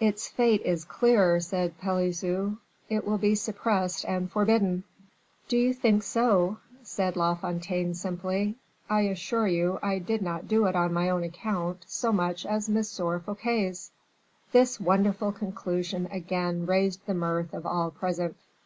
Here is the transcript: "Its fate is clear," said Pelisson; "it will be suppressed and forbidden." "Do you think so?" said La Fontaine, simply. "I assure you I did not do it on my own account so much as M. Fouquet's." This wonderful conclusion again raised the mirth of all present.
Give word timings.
"Its 0.00 0.26
fate 0.26 0.62
is 0.62 0.86
clear," 0.86 1.38
said 1.38 1.76
Pelisson; 1.78 2.56
"it 2.88 3.06
will 3.06 3.18
be 3.18 3.34
suppressed 3.34 4.06
and 4.06 4.32
forbidden." 4.32 4.84
"Do 5.48 5.58
you 5.58 5.74
think 5.74 6.02
so?" 6.02 6.56
said 6.82 7.14
La 7.14 7.34
Fontaine, 7.34 7.92
simply. 7.92 8.54
"I 8.88 9.02
assure 9.02 9.46
you 9.46 9.78
I 9.82 9.98
did 9.98 10.22
not 10.22 10.48
do 10.48 10.64
it 10.64 10.74
on 10.76 10.94
my 10.94 11.10
own 11.10 11.24
account 11.24 11.84
so 11.86 12.10
much 12.10 12.46
as 12.46 12.70
M. 12.70 12.82
Fouquet's." 12.82 13.90
This 14.50 14.80
wonderful 14.80 15.30
conclusion 15.32 16.06
again 16.10 16.64
raised 16.64 17.04
the 17.04 17.12
mirth 17.12 17.52
of 17.52 17.66
all 17.66 17.90
present. 17.90 18.34